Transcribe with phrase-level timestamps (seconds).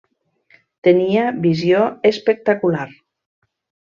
[0.87, 2.87] Tenia visió espectacular.